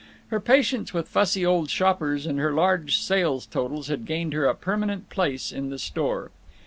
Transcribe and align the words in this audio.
Her 0.29 0.39
patience 0.39 0.95
with 0.95 1.07
fussy 1.07 1.45
old 1.45 1.69
shoppers 1.69 2.25
and 2.25 2.39
her 2.39 2.51
large 2.51 2.97
sales 2.97 3.45
totals 3.45 3.87
had 3.87 4.03
gained 4.07 4.33
her 4.33 4.45
a 4.47 4.55
permanent 4.55 5.11
place 5.11 5.51
in 5.51 5.69
the 5.69 5.77
store. 5.77 6.31